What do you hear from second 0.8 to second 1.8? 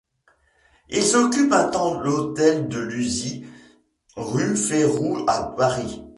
Ils occupent un